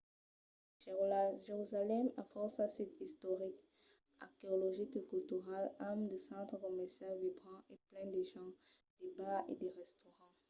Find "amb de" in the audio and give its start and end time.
5.89-6.17